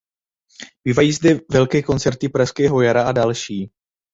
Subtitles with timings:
[0.83, 3.71] Bývají zde velké koncerty Pražského jara a další.